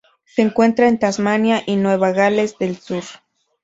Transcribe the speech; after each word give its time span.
Se 0.25 0.41
encuentra 0.41 0.87
en 0.87 0.97
Tasmania 0.97 1.61
y 1.63 1.75
Nueva 1.75 2.11
Gales 2.11 2.57
del 2.57 2.75
Sur. 2.77 3.03